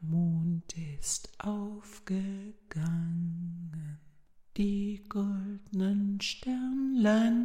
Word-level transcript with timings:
Mond 0.00 0.74
ist 0.98 1.30
aufgegangen, 1.38 3.98
die 4.56 5.04
goldnen 5.08 6.20
Sternlein 6.20 7.35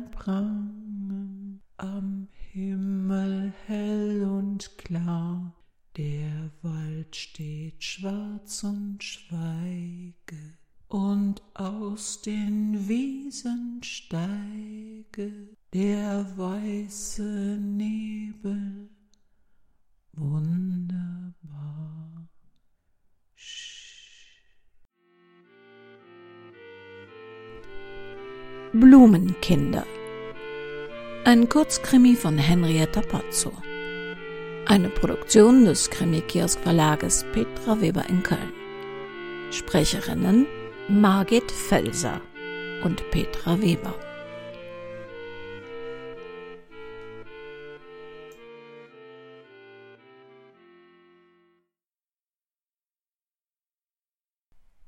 Kurzkrimi 31.61 32.15
von 32.15 32.39
Henrietta 32.39 33.01
Pazzo. 33.01 33.51
Eine 34.65 34.89
Produktion 34.89 35.63
des 35.63 35.91
Krimi-Kiosk 35.91 36.59
Verlages 36.59 37.23
Petra 37.33 37.79
Weber 37.79 38.09
in 38.09 38.23
Köln. 38.23 38.51
Sprecherinnen 39.51 40.47
Margit 40.89 41.51
Felser 41.51 42.19
und 42.83 43.07
Petra 43.11 43.61
Weber. 43.61 43.93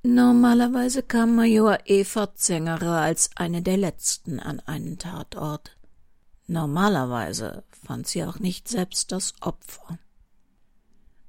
Normalerweise 0.01 1.03
kam 1.03 1.35
Major 1.35 1.77
Eva 1.85 2.33
Zengerer 2.33 3.01
als 3.01 3.29
eine 3.35 3.61
der 3.61 3.77
letzten 3.77 4.39
an 4.39 4.59
einen 4.61 4.97
Tatort. 4.97 5.77
Normalerweise 6.47 7.63
fand 7.85 8.07
sie 8.07 8.23
auch 8.23 8.39
nicht 8.39 8.67
selbst 8.67 9.11
das 9.11 9.33
Opfer. 9.41 9.97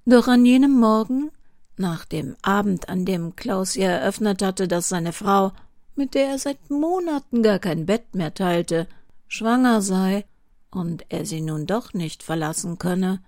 Doch 0.06 0.28
an 0.28 0.44
jenem 0.44 0.78
Morgen, 0.78 1.30
nach 1.76 2.04
dem 2.04 2.36
Abend, 2.42 2.88
an 2.88 3.04
dem 3.04 3.36
Klaus 3.36 3.76
ihr 3.76 3.88
eröffnet 3.88 4.42
hatte, 4.42 4.68
dass 4.68 4.88
seine 4.88 5.12
Frau, 5.12 5.52
mit 5.96 6.14
der 6.14 6.28
er 6.28 6.38
seit 6.38 6.70
Monaten 6.70 7.42
gar 7.42 7.58
kein 7.58 7.86
Bett 7.86 8.14
mehr 8.14 8.34
teilte, 8.34 8.88
schwanger 9.28 9.80
sei 9.80 10.24
und 10.70 11.04
er 11.08 11.24
sie 11.24 11.40
nun 11.40 11.66
doch 11.66 11.94
nicht 11.94 12.22
verlassen 12.22 12.78
könne, 12.78 13.20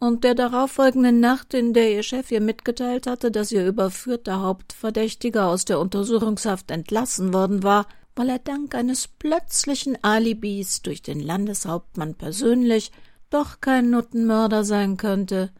und 0.00 0.24
der 0.24 0.34
darauffolgenden 0.34 1.20
Nacht, 1.20 1.52
in 1.52 1.74
der 1.74 1.92
ihr 1.92 2.02
Chef 2.02 2.32
ihr 2.32 2.40
mitgeteilt 2.40 3.06
hatte, 3.06 3.30
dass 3.30 3.52
ihr 3.52 3.66
überführter 3.66 4.40
Hauptverdächtiger 4.40 5.46
aus 5.46 5.66
der 5.66 5.78
Untersuchungshaft 5.78 6.70
entlassen 6.70 7.34
worden 7.34 7.62
war, 7.62 7.86
weil 8.16 8.28
er 8.28 8.38
dank 8.38 8.74
eines 8.74 9.08
plötzlichen 9.08 10.02
Alibis 10.02 10.82
durch 10.82 11.02
den 11.02 11.20
Landeshauptmann 11.20 12.14
persönlich 12.14 12.92
doch 13.30 13.60
kein 13.60 13.90
Nuttenmörder 13.90 14.64
sein 14.64 14.96
könnte. 14.96 15.50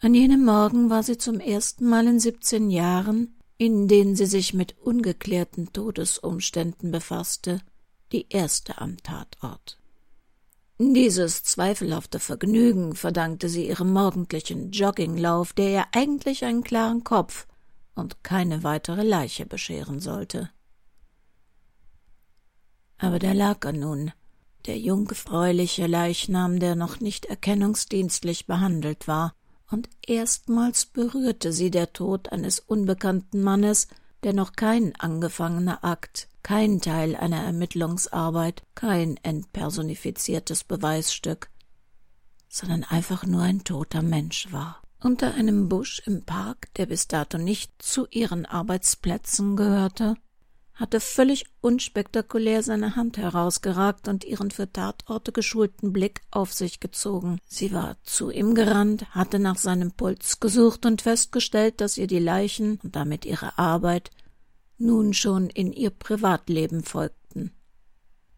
An 0.00 0.14
jenem 0.14 0.44
Morgen 0.44 0.90
war 0.90 1.02
sie 1.02 1.18
zum 1.18 1.40
ersten 1.40 1.88
Mal 1.88 2.06
in 2.06 2.20
siebzehn 2.20 2.70
Jahren, 2.70 3.36
in 3.56 3.88
denen 3.88 4.14
sie 4.16 4.26
sich 4.26 4.54
mit 4.54 4.78
ungeklärten 4.78 5.72
Todesumständen 5.72 6.92
befasste, 6.92 7.60
die 8.12 8.26
erste 8.30 8.80
am 8.80 8.96
Tatort. 9.02 9.78
Dieses 10.78 11.42
zweifelhafte 11.42 12.20
Vergnügen 12.20 12.94
verdankte 12.94 13.48
sie 13.48 13.66
ihrem 13.66 13.92
morgendlichen 13.92 14.70
Jogginglauf, 14.70 15.52
der 15.52 15.70
ihr 15.70 15.84
eigentlich 15.92 16.44
einen 16.44 16.62
klaren 16.62 17.02
Kopf 17.02 17.48
und 17.96 18.22
keine 18.22 18.62
weitere 18.62 19.02
Leiche 19.02 19.44
bescheren 19.44 19.98
sollte. 19.98 20.50
Aber 22.98 23.18
da 23.18 23.32
lag 23.32 23.64
er 23.64 23.72
nun, 23.72 24.12
der 24.66 24.78
jungfräuliche 24.78 25.86
Leichnam, 25.86 26.58
der 26.58 26.74
noch 26.76 27.00
nicht 27.00 27.26
erkennungsdienstlich 27.26 28.46
behandelt 28.46 29.08
war, 29.08 29.34
und 29.70 29.88
erstmals 30.06 30.86
berührte 30.86 31.52
sie 31.52 31.70
der 31.70 31.92
Tod 31.92 32.32
eines 32.32 32.58
unbekannten 32.58 33.42
Mannes, 33.42 33.88
der 34.22 34.32
noch 34.32 34.52
kein 34.52 34.96
angefangener 34.96 35.84
Akt, 35.84 36.28
kein 36.42 36.80
Teil 36.80 37.14
einer 37.14 37.42
Ermittlungsarbeit, 37.42 38.62
kein 38.74 39.16
entpersonifiziertes 39.18 40.64
Beweisstück, 40.64 41.50
sondern 42.48 42.84
einfach 42.84 43.24
nur 43.24 43.42
ein 43.42 43.62
toter 43.64 44.02
Mensch 44.02 44.50
war. 44.50 44.82
Unter 45.00 45.34
einem 45.34 45.68
Busch 45.68 46.02
im 46.06 46.24
Park, 46.24 46.74
der 46.74 46.86
bis 46.86 47.06
dato 47.06 47.38
nicht 47.38 47.70
zu 47.78 48.06
ihren 48.10 48.46
Arbeitsplätzen 48.46 49.54
gehörte, 49.54 50.16
hatte 50.78 51.00
völlig 51.00 51.44
unspektakulär 51.60 52.62
seine 52.62 52.94
Hand 52.94 53.18
herausgeragt 53.18 54.06
und 54.06 54.24
ihren 54.24 54.52
für 54.52 54.72
Tatorte 54.72 55.32
geschulten 55.32 55.92
Blick 55.92 56.20
auf 56.30 56.52
sich 56.52 56.78
gezogen. 56.78 57.40
Sie 57.46 57.72
war 57.72 57.96
zu 58.04 58.30
ihm 58.30 58.54
gerannt, 58.54 59.10
hatte 59.10 59.40
nach 59.40 59.56
seinem 59.58 59.90
Puls 59.90 60.38
gesucht 60.38 60.86
und 60.86 61.02
festgestellt, 61.02 61.80
dass 61.80 61.98
ihr 61.98 62.06
die 62.06 62.20
Leichen 62.20 62.78
und 62.82 62.94
damit 62.94 63.24
ihre 63.26 63.58
Arbeit 63.58 64.10
nun 64.78 65.14
schon 65.14 65.50
in 65.50 65.72
ihr 65.72 65.90
Privatleben 65.90 66.84
folgten. 66.84 67.52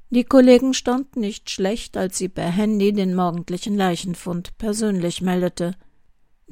Die 0.08 0.24
Kollegen 0.24 0.72
standen 0.72 1.20
nicht 1.20 1.50
schlecht, 1.50 1.98
als 1.98 2.16
sie 2.16 2.30
per 2.30 2.50
Handy 2.50 2.92
den 2.92 3.14
morgendlichen 3.14 3.76
Leichenfund 3.76 4.56
persönlich 4.56 5.20
meldete– 5.20 5.74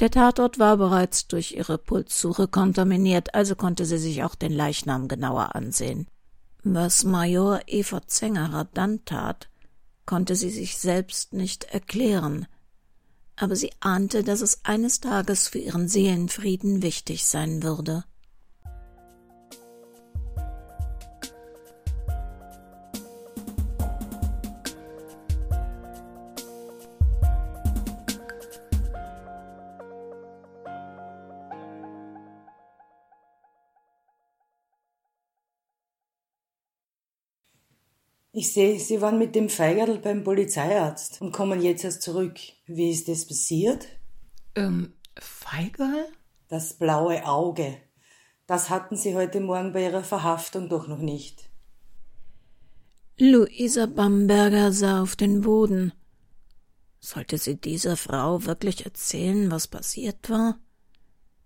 der 0.00 0.10
Tatort 0.10 0.59
war 0.59 0.76
bereits 0.76 1.26
durch 1.26 1.53
ihre 1.53 1.78
Pulssuche 1.78 2.48
kontaminiert, 2.48 3.34
also 3.34 3.56
konnte 3.56 3.84
sie 3.84 3.98
sich 3.98 4.22
auch 4.22 4.34
den 4.34 4.53
Leichnam 4.53 5.09
genauer 5.09 5.54
ansehen. 5.54 6.06
Was 6.62 7.04
Major 7.04 7.60
Eva 7.66 8.06
Zengerer 8.06 8.69
dann 8.75 9.04
tat, 9.04 9.48
konnte 10.06 10.36
sie 10.36 10.50
sich 10.50 10.78
selbst 10.78 11.32
nicht 11.32 11.64
erklären, 11.64 12.47
aber 13.36 13.56
sie 13.56 13.70
ahnte, 13.81 14.25
dass 14.25 14.41
es 14.41 14.64
eines 14.64 15.00
Tages 15.00 15.48
für 15.48 15.59
ihren 15.59 15.88
Seelenfrieden 15.88 16.82
wichtig 16.82 17.26
sein 17.26 17.62
würde. 17.62 18.04
Ich 38.38 38.53
sehe, 38.53 38.78
Sie 38.78 39.00
waren 39.00 39.19
mit 39.19 39.34
dem 39.34 39.49
Feigerl 39.49 39.99
beim 39.99 40.22
Polizeiarzt 40.22 41.21
und 41.21 41.32
kommen 41.32 41.60
jetzt 41.60 41.82
erst 41.82 42.03
zurück. 42.03 42.38
Wie 42.69 42.93
ist 42.93 43.09
das 43.09 43.26
passiert? 43.26 43.88
Ähm, 44.54 44.93
Feigerl? 45.19 46.06
Das 46.47 46.75
blaue 46.75 47.27
Auge. 47.27 47.78
Das 48.47 48.71
hatten 48.71 48.97
Sie 48.97 49.16
heute 49.16 49.41
Morgen 49.41 49.72
bei 49.72 49.82
Ihrer 49.82 50.04
Verhaftung 50.04 50.69
doch 50.69 50.87
noch 50.87 51.00
nicht. 51.00 51.50
Luisa 53.19 53.87
Bamberger 53.87 54.71
sah 54.71 55.03
auf 55.03 55.16
den 55.16 55.41
Boden. 55.41 55.93
Sollte 57.00 57.38
sie 57.38 57.56
dieser 57.56 57.97
Frau 57.97 58.44
wirklich 58.44 58.84
erzählen, 58.84 59.50
was 59.50 59.66
passiert 59.66 60.31
war? 60.31 60.60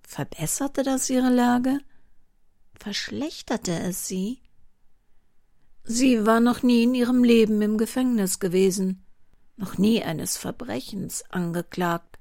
Verbesserte 0.03 0.83
das 0.83 1.09
ihre 1.09 1.31
Lage? 1.31 1.79
Verschlechterte 2.79 3.73
es 3.73 4.07
sie? 4.07 4.43
Sie 5.85 6.27
war 6.27 6.41
noch 6.41 6.63
nie 6.63 6.85
in 6.85 6.95
ihrem 6.95 7.25
Leben 7.25 7.61
im 7.61 7.77
Gefängnis 7.77 8.39
gewesen, 8.39 9.05
noch 9.57 9.79
nie 9.79 10.03
eines 10.03 10.37
Verbrechens 10.37 11.25
angeklagt, 11.31 12.19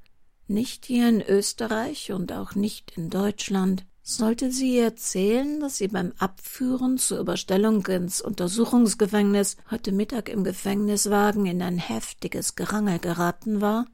nicht 0.48 0.86
hier 0.86 1.08
in 1.08 1.22
Österreich 1.22 2.12
und 2.12 2.31
auch 2.34 2.56
nicht 2.56 2.98
in 2.98 3.10
Deutschland. 3.10 3.86
Sollte 4.04 4.52
sie 4.52 4.80
erzählen, 4.80 5.60
dass 5.60 5.78
sie 5.78 5.88
beim 5.88 6.12
Abführen 6.18 6.98
zur 6.98 7.19
Überstellung 7.19 7.86
ins 7.86 8.19
Untersuchungsgefängnis 8.19 9.58
heute 9.69 9.92
Mittag 9.92 10.28
im 10.28 10.44
Gefängniswagen 10.44 11.46
in 11.46 11.62
ein 11.62 11.78
heftiges 11.78 12.56
Gerangel 12.56 12.98
geraten 12.98 13.62
war? 13.62 13.86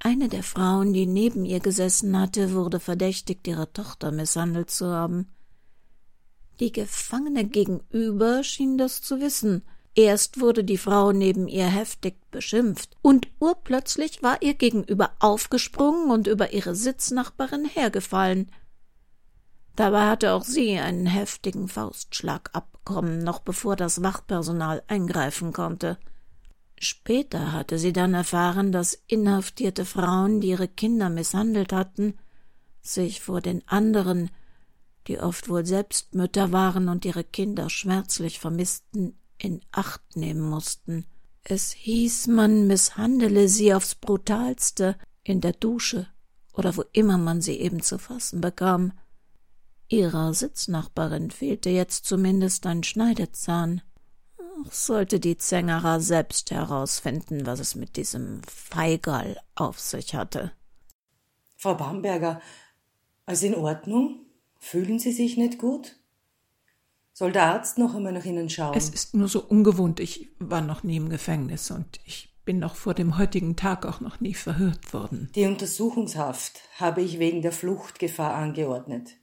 Eine 0.00 0.28
der 0.28 0.42
Frauen, 0.42 0.92
die 0.92 1.06
neben 1.06 1.44
ihr 1.44 1.60
gesessen 1.60 2.18
hatte, 2.18 2.52
wurde 2.52 2.80
verdächtigt, 2.80 3.46
ihre 3.46 3.72
Tochter 3.72 4.10
misshandelt 4.10 4.70
zu 4.70 4.86
haben. 4.86 5.28
Die 6.60 6.72
Gefangene 6.72 7.44
gegenüber 7.44 8.42
schien 8.42 8.78
das 8.78 9.00
zu 9.00 9.20
wissen. 9.20 9.62
Erst 9.94 10.40
wurde 10.40 10.64
die 10.64 10.78
Frau 10.78 11.12
neben 11.12 11.48
ihr 11.48 11.66
heftig 11.66 12.16
beschimpft, 12.30 12.96
und 13.02 13.28
urplötzlich 13.40 14.22
war 14.22 14.42
ihr 14.42 14.54
gegenüber 14.54 15.10
aufgesprungen 15.18 16.10
und 16.10 16.26
über 16.26 16.52
ihre 16.52 16.74
Sitznachbarin 16.74 17.64
hergefallen. 17.64 18.50
Dabei 19.74 20.08
hatte 20.08 20.32
auch 20.32 20.44
sie 20.44 20.78
einen 20.78 21.06
heftigen 21.06 21.68
Faustschlag 21.68 22.50
abbekommen, 22.52 23.22
noch 23.22 23.40
bevor 23.40 23.76
das 23.76 24.02
Wachpersonal 24.02 24.82
eingreifen 24.88 25.52
konnte. 25.52 25.98
Später 26.80 27.52
hatte 27.52 27.78
sie 27.78 27.92
dann 27.92 28.14
erfahren, 28.14 28.72
dass 28.72 29.02
inhaftierte 29.06 29.84
Frauen, 29.84 30.40
die 30.40 30.48
ihre 30.48 30.68
Kinder 30.68 31.10
misshandelt 31.10 31.72
hatten, 31.72 32.14
sich 32.82 33.20
vor 33.20 33.40
den 33.40 33.66
anderen, 33.66 34.30
die 35.08 35.18
oft 35.18 35.48
wohl 35.48 35.64
selbst 35.64 36.14
Mütter 36.14 36.52
waren 36.52 36.88
und 36.88 37.04
ihre 37.04 37.24
Kinder 37.24 37.70
schmerzlich 37.70 38.38
vermissten, 38.38 39.18
in 39.38 39.62
Acht 39.72 40.16
nehmen 40.16 40.42
mussten. 40.42 41.06
Es 41.44 41.72
hieß, 41.72 42.26
man 42.26 42.66
misshandele 42.66 43.48
sie 43.48 43.72
aufs 43.72 43.94
brutalste 43.94 44.96
in 45.22 45.40
der 45.40 45.52
Dusche 45.52 46.06
oder 46.52 46.76
wo 46.76 46.84
immer 46.92 47.16
man 47.16 47.40
sie 47.40 47.58
eben 47.58 47.82
zu 47.82 47.98
fassen 47.98 48.40
bekam. 48.40 48.92
Ihrer 49.88 50.34
Sitznachbarin 50.34 51.30
fehlte 51.30 51.70
jetzt 51.70 52.04
zumindest 52.04 52.66
ein 52.66 52.82
Schneidezahn. 52.82 53.80
Sollte 54.70 55.20
die 55.20 55.38
Zängerer 55.38 56.00
selbst 56.00 56.50
herausfinden, 56.50 57.46
was 57.46 57.60
es 57.60 57.76
mit 57.76 57.96
diesem 57.96 58.42
Feigerl 58.42 59.38
auf 59.54 59.78
sich 59.78 60.14
hatte. 60.14 60.52
Frau 61.56 61.74
Bamberger, 61.74 62.42
alles 63.24 63.42
in 63.42 63.54
Ordnung? 63.54 64.27
Fühlen 64.58 64.98
Sie 64.98 65.12
sich 65.12 65.36
nicht 65.36 65.58
gut? 65.58 65.96
Soll 67.12 67.32
der 67.32 67.46
Arzt 67.46 67.78
noch 67.78 67.94
einmal 67.94 68.12
nach 68.12 68.24
Ihnen 68.24 68.48
schauen? 68.48 68.76
Es 68.76 68.90
ist 68.90 69.14
nur 69.14 69.28
so 69.28 69.42
ungewohnt. 69.42 69.98
Ich 69.98 70.30
war 70.38 70.60
noch 70.60 70.82
nie 70.82 70.96
im 70.96 71.08
Gefängnis 71.08 71.70
und 71.70 72.00
ich 72.04 72.32
bin 72.44 72.60
noch 72.60 72.76
vor 72.76 72.94
dem 72.94 73.18
heutigen 73.18 73.56
Tag 73.56 73.84
auch 73.84 74.00
noch 74.00 74.20
nie 74.20 74.34
verhört 74.34 74.92
worden. 74.92 75.30
Die 75.34 75.44
Untersuchungshaft 75.44 76.60
habe 76.78 77.02
ich 77.02 77.18
wegen 77.18 77.42
der 77.42 77.52
Fluchtgefahr 77.52 78.34
angeordnet. 78.34 79.16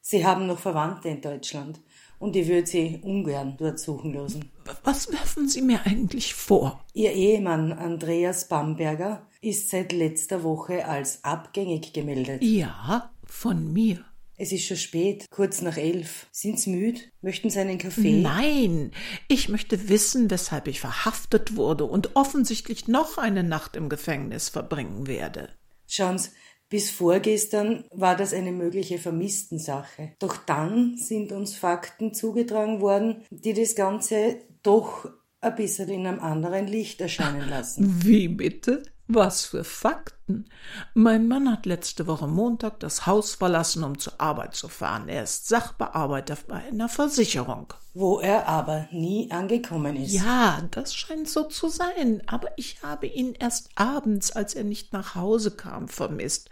Sie 0.00 0.24
haben 0.24 0.46
noch 0.46 0.58
Verwandte 0.58 1.08
in 1.08 1.20
Deutschland 1.20 1.80
und 2.18 2.34
ich 2.34 2.48
würde 2.48 2.66
Sie 2.66 2.98
ungern 3.02 3.56
dort 3.58 3.78
suchen 3.78 4.14
lassen. 4.14 4.50
Was 4.82 5.12
werfen 5.12 5.48
Sie 5.48 5.62
mir 5.62 5.84
eigentlich 5.84 6.34
vor? 6.34 6.84
Ihr 6.94 7.12
Ehemann 7.12 7.72
Andreas 7.72 8.48
Bamberger 8.48 9.26
ist 9.40 9.68
seit 9.68 9.92
letzter 9.92 10.42
Woche 10.42 10.86
als 10.86 11.22
abgängig 11.24 11.92
gemeldet. 11.92 12.42
Ja, 12.42 13.10
von 13.24 13.72
mir. 13.72 14.04
Es 14.40 14.52
ist 14.52 14.66
schon 14.66 14.76
spät, 14.76 15.26
kurz 15.30 15.62
nach 15.62 15.76
elf. 15.76 16.28
Sind 16.30 16.60
Sie 16.60 16.70
müde? 16.70 17.00
Möchten 17.22 17.50
Sie 17.50 17.58
einen 17.58 17.76
Kaffee? 17.76 18.22
Nein, 18.22 18.92
ich 19.26 19.48
möchte 19.48 19.88
wissen, 19.88 20.30
weshalb 20.30 20.68
ich 20.68 20.80
verhaftet 20.80 21.56
wurde 21.56 21.84
und 21.84 22.14
offensichtlich 22.14 22.86
noch 22.86 23.18
eine 23.18 23.42
Nacht 23.42 23.74
im 23.74 23.88
Gefängnis 23.88 24.48
verbringen 24.48 25.08
werde. 25.08 25.48
Schauen 25.88 26.18
Sie, 26.18 26.30
bis 26.68 26.88
vorgestern 26.88 27.84
war 27.90 28.14
das 28.14 28.32
eine 28.32 28.52
mögliche 28.52 28.98
Vermisstensache. 28.98 30.12
Doch 30.20 30.36
dann 30.36 30.96
sind 30.96 31.32
uns 31.32 31.56
Fakten 31.56 32.14
zugetragen 32.14 32.80
worden, 32.80 33.24
die 33.30 33.54
das 33.54 33.74
Ganze 33.74 34.38
doch 34.62 35.10
ein 35.40 35.54
bisschen 35.56 35.88
in 35.88 36.06
einem 36.06 36.20
anderen 36.20 36.68
Licht 36.68 37.00
erscheinen 37.00 37.48
lassen. 37.48 38.04
Wie 38.04 38.28
bitte? 38.28 38.84
Was 39.10 39.46
für 39.46 39.64
Fakten. 39.64 40.50
Mein 40.92 41.28
Mann 41.28 41.50
hat 41.50 41.64
letzte 41.64 42.06
Woche 42.06 42.26
Montag 42.26 42.78
das 42.80 43.06
Haus 43.06 43.36
verlassen, 43.36 43.82
um 43.82 43.98
zur 43.98 44.20
Arbeit 44.20 44.54
zu 44.54 44.68
fahren. 44.68 45.08
Er 45.08 45.22
ist 45.22 45.48
Sachbearbeiter 45.48 46.36
bei 46.46 46.56
einer 46.56 46.90
Versicherung. 46.90 47.72
Wo 47.94 48.20
er 48.20 48.46
aber 48.46 48.86
nie 48.92 49.30
angekommen 49.30 49.96
ist. 49.96 50.12
Ja, 50.12 50.62
das 50.72 50.94
scheint 50.94 51.26
so 51.26 51.44
zu 51.44 51.68
sein. 51.68 52.22
Aber 52.26 52.50
ich 52.56 52.82
habe 52.82 53.06
ihn 53.06 53.32
erst 53.32 53.70
abends, 53.76 54.30
als 54.30 54.54
er 54.54 54.64
nicht 54.64 54.92
nach 54.92 55.14
Hause 55.14 55.52
kam, 55.52 55.88
vermisst. 55.88 56.50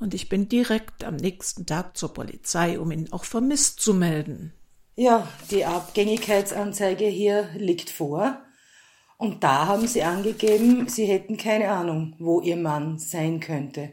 Und 0.00 0.14
ich 0.14 0.30
bin 0.30 0.48
direkt 0.48 1.04
am 1.04 1.16
nächsten 1.16 1.66
Tag 1.66 1.98
zur 1.98 2.14
Polizei, 2.14 2.80
um 2.80 2.90
ihn 2.92 3.12
auch 3.12 3.24
vermisst 3.24 3.80
zu 3.80 3.92
melden. 3.92 4.54
Ja, 4.94 5.28
die 5.50 5.66
Abgängigkeitsanzeige 5.66 7.04
hier 7.04 7.50
liegt 7.54 7.90
vor. 7.90 8.42
Und 9.18 9.42
da 9.44 9.66
haben 9.66 9.86
sie 9.86 10.04
angegeben, 10.04 10.88
sie 10.88 11.04
hätten 11.04 11.36
keine 11.36 11.70
Ahnung, 11.70 12.14
wo 12.18 12.40
ihr 12.40 12.56
Mann 12.56 12.98
sein 12.98 13.40
könnte. 13.40 13.90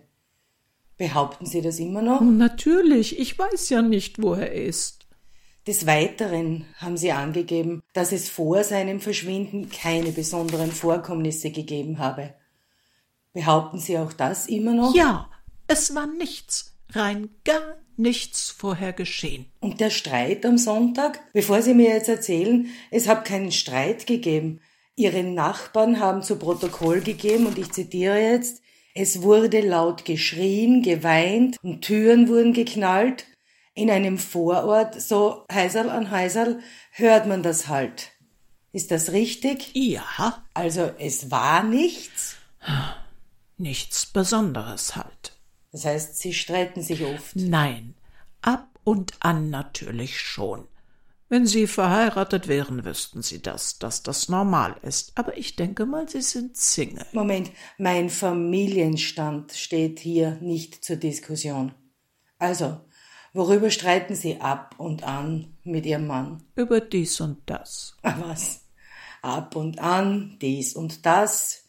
Behaupten 0.98 1.46
Sie 1.46 1.62
das 1.62 1.80
immer 1.80 2.02
noch? 2.02 2.22
Natürlich, 2.22 3.20
ich 3.20 3.38
weiß 3.38 3.70
ja 3.70 3.82
nicht, 3.82 4.22
wo 4.22 4.34
er 4.36 4.54
ist. 4.54 5.06
Des 5.68 5.88
Weiteren 5.88 6.66
haben 6.78 6.96
sie 6.96 7.12
angegeben, 7.12 7.82
dass 7.94 8.12
es 8.12 8.30
vor 8.30 8.64
seinem 8.64 9.02
Verschwinden 9.02 9.70
keine 9.70 10.12
besonderen 10.12 10.72
Vorkommnisse 10.72 11.50
gegeben 11.50 11.98
habe. 11.98 12.34
Behaupten 13.34 13.80
Sie 13.80 13.98
auch 13.98 14.14
das 14.14 14.48
immer 14.48 14.74
noch? 14.74 14.96
Ja, 14.96 15.30
es 15.68 15.94
war 15.96 16.08
nichts, 16.08 16.78
rein 16.92 17.30
gar 17.44 17.76
nichts 17.98 18.52
vorher 18.52 18.94
geschehen. 18.94 19.48
Und 19.60 19.82
der 19.82 19.90
Streit 19.90 20.46
am 20.46 20.58
Sonntag? 20.58 21.20
Bevor 21.34 21.62
Sie 21.62 21.74
mir 21.74 21.90
jetzt 21.90 22.10
erzählen, 22.10 22.68
es 22.92 23.08
hat 23.08 23.26
keinen 23.26 23.52
Streit 23.52 24.06
gegeben. 24.06 24.62
Ihre 24.96 25.24
Nachbarn 25.24 26.00
haben 26.00 26.24
zu 26.24 26.38
Protokoll 26.38 27.02
gegeben, 27.02 27.48
und 27.48 27.58
ich 27.58 27.72
zitiere 27.72 28.20
jetzt, 28.20 28.62
es 28.94 29.22
wurde 29.22 29.60
laut 29.60 30.06
geschrien, 30.06 30.82
geweint 30.82 31.58
und 31.62 31.82
Türen 31.82 32.30
wurden 32.30 32.54
geknallt. 32.54 33.26
In 33.74 33.92
einem 33.92 34.18
Vorort, 34.18 35.02
so 35.02 35.44
Heiserl 35.52 35.90
an 35.90 36.12
Heiserl, 36.12 36.62
hört 36.92 37.28
man 37.28 37.44
das 37.44 37.68
halt. 37.68 38.12
Ist 38.72 38.92
das 38.92 39.12
richtig? 39.12 39.72
Ja. 39.74 40.46
Also 40.54 40.92
es 40.98 41.30
war 41.30 41.64
nichts? 41.64 42.38
Nichts 43.58 44.06
Besonderes 44.06 44.96
halt. 44.96 45.38
Das 45.74 45.84
heißt, 45.84 46.18
Sie 46.18 46.34
streiten 46.34 46.82
sich 46.82 47.04
oft. 47.04 47.36
Nein, 47.36 47.96
ab 48.42 48.70
und 48.86 49.14
an 49.20 49.50
natürlich 49.50 50.22
schon. 50.22 50.70
Wenn 51.28 51.48
Sie 51.48 51.66
verheiratet 51.66 52.48
wären, 52.48 52.86
wüssten 52.86 53.24
Sie 53.24 53.42
das, 53.42 53.80
dass 53.80 54.04
das 54.04 54.30
normal 54.30 54.76
ist. 54.84 55.12
Aber 55.16 55.38
ich 55.38 55.56
denke 55.56 55.88
mal, 55.88 56.08
Sie 56.08 56.22
sind 56.22 56.56
Single. 56.56 57.06
Moment, 57.14 57.52
mein 57.80 58.12
Familienstand 58.12 59.52
steht 59.54 60.00
hier 60.00 60.38
nicht 60.42 60.86
zur 60.86 60.98
Diskussion. 60.98 61.74
Also, 62.38 62.80
worüber 63.34 63.72
streiten 63.72 64.14
Sie 64.16 64.40
ab 64.40 64.76
und 64.78 65.04
an 65.04 65.58
mit 65.64 65.88
Ihrem 65.88 66.06
Mann? 66.06 66.44
Über 66.56 66.80
dies 66.80 67.20
und 67.20 67.40
das. 67.48 67.98
Ah, 68.04 68.16
was? 68.20 68.62
Ab 69.24 69.56
und 69.56 69.80
an, 69.80 70.38
dies 70.42 70.76
und 70.76 71.08
das. 71.08 71.64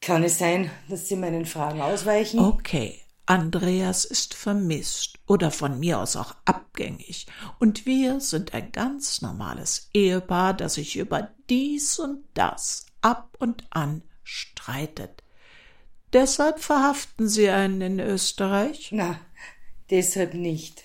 Kann 0.00 0.22
es 0.22 0.38
sein, 0.38 0.70
dass 0.88 1.08
Sie 1.08 1.16
meinen 1.16 1.46
Fragen 1.46 1.80
ausweichen? 1.80 2.38
Okay. 2.38 3.00
Andreas 3.28 4.06
ist 4.06 4.32
vermisst 4.32 5.18
oder 5.26 5.50
von 5.50 5.78
mir 5.78 5.98
aus 5.98 6.16
auch 6.16 6.34
abgängig, 6.46 7.26
und 7.58 7.84
wir 7.84 8.20
sind 8.20 8.54
ein 8.54 8.72
ganz 8.72 9.20
normales 9.20 9.90
Ehepaar, 9.92 10.54
das 10.54 10.74
sich 10.74 10.96
über 10.96 11.28
dies 11.50 11.98
und 11.98 12.24
das 12.32 12.86
ab 13.02 13.36
und 13.38 13.66
an 13.68 14.02
streitet. 14.22 15.22
Deshalb 16.14 16.60
verhaften 16.60 17.28
Sie 17.28 17.50
einen 17.50 17.82
in 17.82 18.00
Österreich? 18.00 18.88
Na, 18.92 19.20
deshalb 19.90 20.32
nicht. 20.32 20.84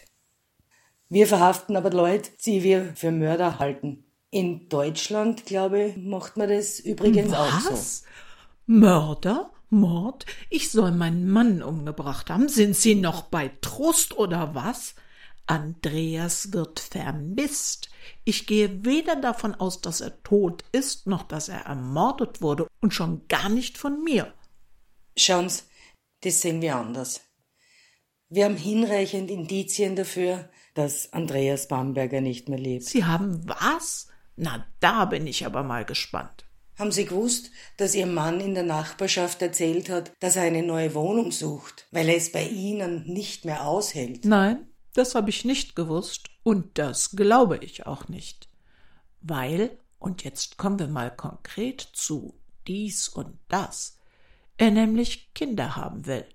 Wir 1.08 1.28
verhaften 1.28 1.78
aber 1.78 1.92
Leute, 1.92 2.30
die 2.46 2.62
wir 2.62 2.94
für 2.96 3.12
Mörder 3.12 3.60
halten. 3.60 4.04
In 4.32 4.68
Deutschland, 4.68 5.46
glaube 5.46 5.82
ich, 5.82 5.96
macht 5.98 6.36
man 6.36 6.50
das 6.50 6.82
übrigens 6.82 7.32
Was? 7.32 7.38
auch 7.38 7.72
so. 7.72 8.06
Mörder? 8.66 9.53
Mord? 9.74 10.26
Ich 10.50 10.72
soll 10.72 10.92
meinen 10.92 11.30
Mann 11.30 11.62
umgebracht 11.62 12.30
haben. 12.30 12.48
Sind 12.48 12.76
Sie 12.76 12.96
noch 12.96 13.24
bei 13.24 13.52
Trost 13.62 14.18
oder 14.18 14.56
was? 14.56 14.96
Andreas 15.46 16.54
wird 16.54 16.80
vermisst. 16.80 17.90
Ich 18.24 18.48
gehe 18.48 18.86
weder 18.86 19.16
davon 19.18 19.56
aus, 19.56 19.82
dass 19.82 20.02
er 20.02 20.24
tot 20.24 20.64
ist, 20.72 21.08
noch 21.08 21.24
dass 21.24 21.50
er 21.50 21.66
ermordet 21.66 22.42
wurde 22.42 22.68
und 22.82 22.94
schon 22.94 23.28
gar 23.28 23.50
nicht 23.50 23.78
von 23.78 24.04
mir. 24.04 24.34
Schauen 25.18 25.50
Sie, 25.50 25.64
das 26.22 26.42
sehen 26.42 26.62
wir 26.62 26.78
anders. 26.78 27.22
Wir 28.30 28.46
haben 28.46 28.58
hinreichend 28.58 29.30
Indizien 29.30 29.96
dafür, 29.96 30.50
dass 30.74 31.12
Andreas 31.14 31.68
Bamberger 31.68 32.22
nicht 32.22 32.50
mehr 32.50 32.58
lebt. 32.58 32.86
Sie 32.86 33.06
haben 33.06 33.48
was? 33.48 34.08
Na, 34.36 34.66
da 34.80 35.06
bin 35.06 35.28
ich 35.28 35.46
aber 35.46 35.64
mal 35.64 35.86
gespannt. 35.86 36.46
Haben 36.78 36.92
Sie 36.92 37.06
gewusst, 37.06 37.52
dass 37.78 37.94
Ihr 37.94 38.08
Mann 38.08 38.40
in 38.40 38.56
der 38.56 38.64
Nachbarschaft 38.64 39.42
erzählt 39.42 39.90
hat, 39.90 40.12
dass 40.20 40.36
er 40.36 40.44
eine 40.44 40.64
neue 40.64 40.96
Wohnung 40.96 41.32
sucht, 41.32 41.88
weil 41.92 42.10
er 42.10 42.18
es 42.18 42.32
bei 42.32 42.48
Ihnen 42.48 43.06
nicht 43.06 43.46
mehr 43.46 43.68
aushält? 43.68 44.26
Nein, 44.26 44.68
das 44.94 45.14
habe 45.14 45.30
ich 45.30 45.46
nicht 45.46 45.76
gewusst 45.76 46.30
und 46.42 46.78
das 46.78 47.12
glaube 47.12 47.58
ich 47.58 47.86
auch 47.86 48.08
nicht. 48.08 48.50
Weil, 49.22 49.78
und 50.00 50.24
jetzt 50.24 50.58
kommen 50.58 50.80
wir 50.80 50.88
mal 50.88 51.16
konkret 51.16 51.82
zu 51.94 52.34
dies 52.68 53.08
und 53.08 53.38
das, 53.50 54.00
er 54.58 54.72
nämlich 54.72 55.34
Kinder 55.34 55.76
haben 55.76 56.06
will. 56.06 56.26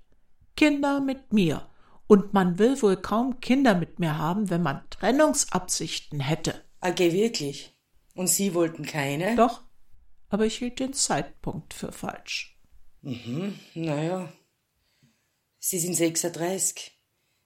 Kinder 0.57 1.01
mit 1.01 1.33
mir. 1.33 1.69
Und 2.07 2.33
man 2.33 2.59
will 2.59 2.81
wohl 2.81 2.97
kaum 2.97 3.41
Kinder 3.41 3.75
mit 3.75 3.99
mir 3.99 4.19
haben, 4.19 4.51
wenn 4.51 4.63
man 4.63 4.81
Trennungsabsichten 4.91 6.21
hätte. 6.21 6.65
AG 6.81 6.99
wirklich? 6.99 7.77
Und 8.15 8.29
Sie 8.29 8.55
wollten 8.55 8.85
keine? 8.85 9.37
Doch, 9.37 9.63
aber 10.29 10.47
ich 10.47 10.59
hielt 10.59 10.81
den 10.81 10.93
Zeitpunkt 10.93 11.75
für 11.75 11.93
falsch. 11.93 12.59
Mhm, 13.03 13.59
naja. 13.75 14.33
Sie 15.59 15.79
sind 15.79 15.95
36. 15.95 16.99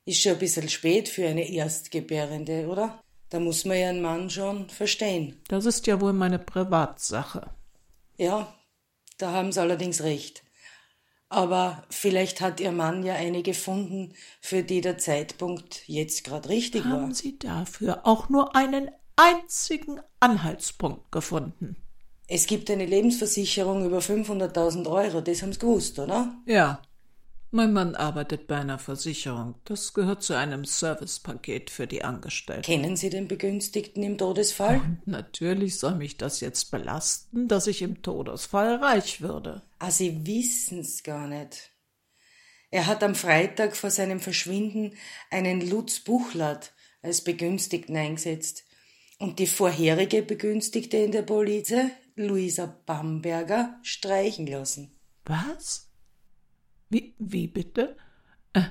Ist 0.04 0.20
schon 0.20 0.32
ein 0.32 0.38
bisschen 0.38 0.68
spät 0.68 1.08
für 1.08 1.26
eine 1.28 1.48
Erstgebärende, 1.48 2.66
oder? 2.66 3.02
Da 3.28 3.40
muss 3.40 3.64
man 3.64 3.78
ja 3.78 3.88
einen 3.88 4.02
Mann 4.02 4.28
schon 4.28 4.68
verstehen. 4.68 5.40
Das 5.48 5.64
ist 5.64 5.86
ja 5.86 6.00
wohl 6.00 6.12
meine 6.12 6.38
Privatsache. 6.38 7.54
Ja, 8.18 8.52
da 9.18 9.32
haben 9.32 9.52
Sie 9.52 9.60
allerdings 9.60 10.02
recht. 10.02 10.42
Aber 11.28 11.86
vielleicht 11.88 12.42
hat 12.42 12.60
Ihr 12.60 12.72
Mann 12.72 13.04
ja 13.04 13.14
eine 13.14 13.42
gefunden, 13.42 14.14
für 14.40 14.62
die 14.62 14.82
der 14.82 14.98
Zeitpunkt 14.98 15.88
jetzt 15.88 16.24
gerade 16.24 16.50
richtig 16.50 16.84
Haben 16.84 16.92
war. 16.92 17.00
Haben 17.02 17.14
Sie 17.14 17.38
dafür 17.38 18.06
auch 18.06 18.28
nur 18.28 18.54
einen 18.54 18.90
einzigen 19.16 20.00
Anhaltspunkt 20.20 21.10
gefunden? 21.10 21.76
Es 22.28 22.46
gibt 22.46 22.70
eine 22.70 22.86
Lebensversicherung 22.86 23.84
über 23.84 23.98
500.000 23.98 24.88
Euro, 24.90 25.20
das 25.20 25.42
haben 25.42 25.52
Sie 25.52 25.58
gewusst, 25.58 25.98
oder? 25.98 26.34
Ja. 26.46 26.82
Mein 27.54 27.74
Mann 27.74 27.94
arbeitet 27.94 28.46
bei 28.46 28.56
einer 28.56 28.78
Versicherung. 28.78 29.56
Das 29.66 29.92
gehört 29.92 30.22
zu 30.22 30.32
einem 30.32 30.64
Servicepaket 30.64 31.68
für 31.68 31.86
die 31.86 32.02
Angestellten. 32.02 32.62
Kennen 32.62 32.96
Sie 32.96 33.10
den 33.10 33.28
Begünstigten 33.28 34.02
im 34.02 34.16
Todesfall? 34.16 34.76
Und 34.76 35.06
natürlich 35.06 35.78
soll 35.78 35.96
mich 35.96 36.16
das 36.16 36.40
jetzt 36.40 36.70
belasten, 36.70 37.48
dass 37.48 37.66
ich 37.66 37.82
im 37.82 38.00
Todesfall 38.00 38.76
reich 38.76 39.20
würde. 39.20 39.60
Ah, 39.80 39.90
Sie 39.90 40.26
wissen's 40.26 41.02
gar 41.02 41.28
nicht. 41.28 41.72
Er 42.70 42.86
hat 42.86 43.02
am 43.02 43.14
Freitag 43.14 43.76
vor 43.76 43.90
seinem 43.90 44.18
Verschwinden 44.18 44.94
einen 45.30 45.60
Lutz 45.60 46.00
Buchlat 46.00 46.72
als 47.02 47.22
Begünstigten 47.22 47.94
eingesetzt. 47.94 48.64
Und 49.22 49.38
die 49.38 49.46
vorherige 49.46 50.20
Begünstigte 50.20 50.96
in 50.96 51.12
der 51.12 51.22
Polize, 51.22 51.92
Luisa 52.16 52.66
Bamberger, 52.66 53.78
streichen 53.84 54.48
lassen. 54.48 54.98
Was? 55.24 55.92
Wie, 56.88 57.14
wie 57.20 57.46
bitte? 57.46 57.96
Äh, 58.52 58.64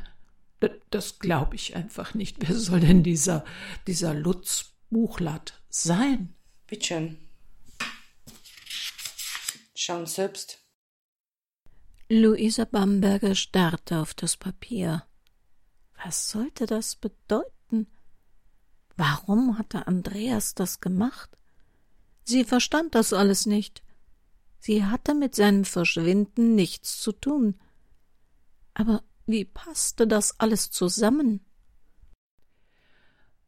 das 0.90 1.20
glaube 1.20 1.56
ich 1.56 1.78
einfach 1.78 2.16
nicht. 2.16 2.36
Wer 2.46 2.54
soll 2.54 2.82
denn 2.82 3.02
dieser, 3.02 3.46
dieser 3.88 4.14
Lutz 4.14 4.74
Buchlat 4.90 5.64
sein? 5.70 6.36
Bitteschön. 6.68 7.18
Schauen 9.74 10.06
selbst. 10.06 10.60
Luisa 12.10 12.66
Bamberger 12.66 13.36
starrte 13.36 14.00
auf 14.00 14.14
das 14.14 14.36
Papier. 14.36 15.06
Was 16.04 16.30
sollte 16.30 16.66
das 16.66 16.98
bedeuten? 16.98 17.61
Warum 19.02 19.58
hatte 19.58 19.88
Andreas 19.88 20.54
das 20.54 20.80
gemacht? 20.80 21.36
Sie 22.24 22.44
verstand 22.44 22.94
das 22.94 23.14
alles 23.14 23.48
nicht. 23.48 23.82
Sie 24.60 24.86
hatte 24.86 25.16
mit 25.16 25.34
seinem 25.34 25.66
Verschwinden 25.66 26.54
nichts 26.54 27.02
zu 27.02 27.12
tun. 27.12 27.60
Aber 28.76 29.02
wie 29.26 29.44
passte 29.44 30.06
das 30.06 30.40
alles 30.40 30.70
zusammen? 30.70 31.44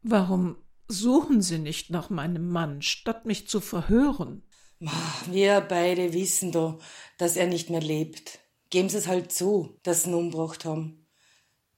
Warum 0.02 0.56
suchen 0.88 1.40
Sie 1.40 1.60
nicht 1.60 1.88
nach 1.88 2.10
meinem 2.10 2.48
Mann, 2.48 2.82
statt 2.82 3.24
mich 3.24 3.46
zu 3.46 3.60
verhören? 3.60 4.42
Wir 5.30 5.60
beide 5.60 6.12
wissen 6.14 6.50
doch, 6.50 6.82
dass 7.16 7.36
er 7.36 7.46
nicht 7.46 7.70
mehr 7.70 7.80
lebt. 7.80 8.40
Geben 8.70 8.88
Sie 8.88 8.96
es 8.98 9.06
halt 9.06 9.30
zu, 9.30 9.78
dass 9.84 10.02
Sie 10.02 10.10
ihn 10.10 10.16
umgebracht 10.16 10.64
haben. 10.64 11.03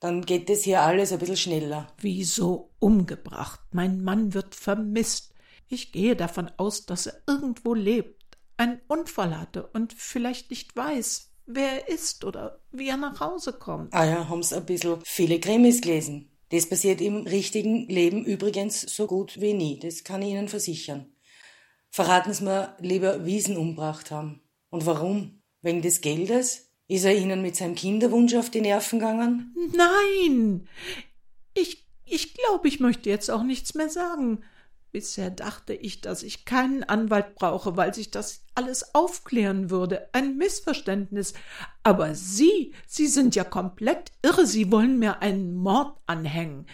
Dann 0.00 0.22
geht 0.22 0.50
es 0.50 0.64
hier 0.64 0.82
alles 0.82 1.12
ein 1.12 1.18
bisschen 1.18 1.36
schneller. 1.36 1.92
Wieso 1.98 2.70
umgebracht? 2.78 3.60
Mein 3.72 4.02
Mann 4.02 4.34
wird 4.34 4.54
vermisst. 4.54 5.34
Ich 5.68 5.92
gehe 5.92 6.16
davon 6.16 6.50
aus, 6.58 6.86
dass 6.86 7.06
er 7.06 7.22
irgendwo 7.26 7.74
lebt, 7.74 8.22
einen 8.56 8.80
Unfall 8.88 9.38
hatte 9.38 9.66
und 9.66 9.92
vielleicht 9.92 10.50
nicht 10.50 10.76
weiß, 10.76 11.32
wer 11.46 11.86
er 11.86 11.88
ist 11.88 12.24
oder 12.24 12.60
wie 12.70 12.88
er 12.88 12.96
nach 12.96 13.20
Hause 13.20 13.52
kommt. 13.52 13.92
Ah 13.94 14.04
ja, 14.04 14.28
haben's 14.28 14.52
ein 14.52 14.66
bisschen 14.66 15.00
viele 15.04 15.40
Krimis 15.40 15.80
gelesen. 15.80 16.30
Das 16.50 16.68
passiert 16.68 17.00
im 17.00 17.26
richtigen 17.26 17.88
Leben 17.88 18.24
übrigens 18.24 18.82
so 18.82 19.06
gut 19.06 19.40
wie 19.40 19.54
nie, 19.54 19.80
das 19.80 20.04
kann 20.04 20.22
ich 20.22 20.30
Ihnen 20.30 20.48
versichern. 20.48 21.12
Verraten 21.90 22.32
Sie 22.32 22.44
mir 22.44 22.76
lieber, 22.78 23.24
wie 23.24 23.40
Sie 23.40 23.52
ihn 23.52 23.56
umgebracht 23.56 24.10
haben. 24.10 24.42
Und 24.70 24.86
warum? 24.86 25.42
Wegen 25.62 25.82
des 25.82 26.00
Geldes? 26.00 26.65
Ist 26.88 27.04
er 27.04 27.16
Ihnen 27.16 27.42
mit 27.42 27.56
seinem 27.56 27.74
Kinderwunsch 27.74 28.34
auf 28.34 28.50
die 28.50 28.60
Nerven 28.60 29.00
gegangen? 29.00 29.54
Nein! 29.74 30.68
Ich, 31.54 31.84
ich 32.04 32.34
glaube, 32.34 32.68
ich 32.68 32.78
möchte 32.78 33.10
jetzt 33.10 33.30
auch 33.30 33.42
nichts 33.42 33.74
mehr 33.74 33.88
sagen. 33.88 34.42
Bisher 34.92 35.30
dachte 35.30 35.74
ich, 35.74 36.00
dass 36.00 36.22
ich 36.22 36.44
keinen 36.44 36.84
Anwalt 36.84 37.34
brauche, 37.34 37.76
weil 37.76 37.92
sich 37.92 38.10
das 38.10 38.44
alles 38.54 38.94
aufklären 38.94 39.68
würde. 39.68 40.08
Ein 40.12 40.36
Missverständnis. 40.36 41.34
Aber 41.82 42.14
Sie, 42.14 42.72
Sie 42.86 43.08
sind 43.08 43.34
ja 43.34 43.44
komplett 43.44 44.12
irre. 44.22 44.46
Sie 44.46 44.70
wollen 44.70 44.98
mir 44.98 45.20
einen 45.22 45.54
Mord 45.54 45.98
anhängen. 46.06 46.66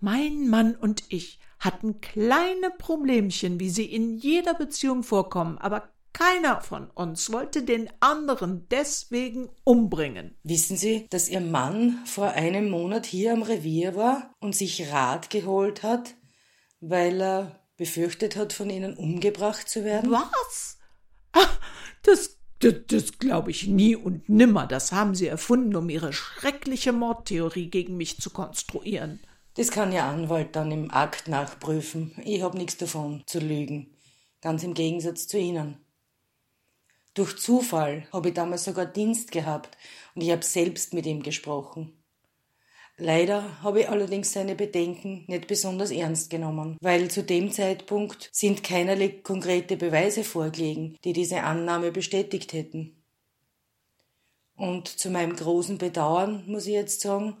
Mein 0.00 0.48
Mann 0.48 0.74
und 0.74 1.04
ich 1.10 1.38
hatten 1.58 2.00
kleine 2.00 2.70
Problemchen, 2.78 3.60
wie 3.60 3.68
sie 3.68 3.84
in 3.84 4.16
jeder 4.16 4.54
Beziehung 4.54 5.02
vorkommen, 5.02 5.58
aber 5.58 5.90
keiner 6.12 6.60
von 6.60 6.90
uns 6.90 7.32
wollte 7.32 7.62
den 7.62 7.90
anderen 8.00 8.66
deswegen 8.68 9.48
umbringen. 9.64 10.36
Wissen 10.42 10.76
Sie, 10.76 11.06
dass 11.10 11.28
Ihr 11.28 11.40
Mann 11.40 11.98
vor 12.04 12.30
einem 12.30 12.70
Monat 12.70 13.06
hier 13.06 13.32
am 13.32 13.42
Revier 13.42 13.94
war 13.94 14.34
und 14.40 14.54
sich 14.54 14.90
Rat 14.92 15.30
geholt 15.30 15.82
hat, 15.82 16.14
weil 16.80 17.20
er 17.20 17.60
befürchtet 17.76 18.36
hat, 18.36 18.52
von 18.52 18.70
Ihnen 18.70 18.96
umgebracht 18.96 19.68
zu 19.68 19.84
werden? 19.84 20.10
Was? 20.10 20.78
Ach, 21.32 21.58
das, 22.02 22.38
das, 22.58 22.74
das 22.88 23.18
glaube 23.18 23.50
ich 23.50 23.66
nie 23.66 23.96
und 23.96 24.28
nimmer. 24.28 24.66
Das 24.66 24.92
haben 24.92 25.14
Sie 25.14 25.26
erfunden, 25.26 25.76
um 25.76 25.88
Ihre 25.88 26.12
schreckliche 26.12 26.92
Mordtheorie 26.92 27.70
gegen 27.70 27.96
mich 27.96 28.18
zu 28.20 28.30
konstruieren. 28.30 29.20
Das 29.54 29.70
kann 29.70 29.92
Ihr 29.92 30.04
Anwalt 30.04 30.56
dann 30.56 30.70
im 30.70 30.90
Akt 30.90 31.28
nachprüfen. 31.28 32.12
Ich 32.24 32.42
habe 32.42 32.56
nichts 32.56 32.76
davon 32.76 33.22
zu 33.26 33.38
lügen. 33.38 33.94
Ganz 34.40 34.62
im 34.62 34.74
Gegensatz 34.74 35.26
zu 35.26 35.38
Ihnen. 35.38 35.78
Durch 37.20 37.36
Zufall 37.36 38.08
habe 38.14 38.28
ich 38.28 38.34
damals 38.34 38.64
sogar 38.64 38.86
Dienst 38.86 39.30
gehabt 39.30 39.76
und 40.14 40.22
ich 40.22 40.30
habe 40.30 40.42
selbst 40.42 40.94
mit 40.94 41.04
ihm 41.04 41.22
gesprochen. 41.22 41.92
Leider 42.96 43.62
habe 43.62 43.80
ich 43.80 43.90
allerdings 43.90 44.32
seine 44.32 44.54
Bedenken 44.54 45.26
nicht 45.28 45.46
besonders 45.46 45.90
ernst 45.90 46.30
genommen, 46.30 46.78
weil 46.80 47.10
zu 47.10 47.22
dem 47.22 47.52
Zeitpunkt 47.52 48.30
sind 48.32 48.64
keinerlei 48.64 49.08
konkrete 49.08 49.76
Beweise 49.76 50.24
vorgelegen, 50.24 50.96
die 51.04 51.12
diese 51.12 51.42
Annahme 51.42 51.92
bestätigt 51.92 52.54
hätten. 52.54 53.04
Und 54.56 54.88
zu 54.88 55.10
meinem 55.10 55.36
großen 55.36 55.76
Bedauern, 55.76 56.46
muss 56.46 56.64
ich 56.64 56.72
jetzt 56.72 57.02
sagen, 57.02 57.36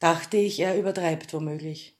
dachte 0.00 0.36
ich, 0.36 0.58
er 0.58 0.76
übertreibt 0.76 1.32
womöglich. 1.32 1.96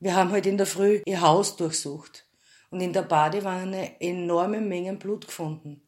Wir 0.00 0.14
haben 0.14 0.30
heute 0.30 0.48
in 0.48 0.56
der 0.56 0.64
Früh 0.64 1.02
ihr 1.04 1.20
Haus 1.20 1.56
durchsucht 1.56 2.25
und 2.70 2.80
in 2.80 2.92
der 2.92 3.02
Badewanne 3.02 4.00
enorme 4.00 4.60
Mengen 4.60 4.98
Blut 4.98 5.26
gefunden. 5.26 5.82